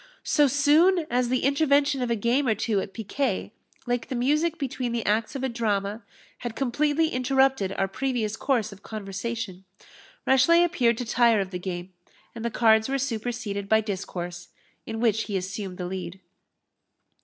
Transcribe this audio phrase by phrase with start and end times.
[0.23, 3.51] So soon as the intervention of a game or two at piquet,
[3.85, 6.01] like the music between the acts of a drama,
[6.39, 9.63] had completely interrupted our previous course of conversation,
[10.25, 11.93] Rashleigh appeared to tire of the game,
[12.33, 14.47] and the cards were superseded by discourse,
[14.87, 16.19] in which he assumed the lead.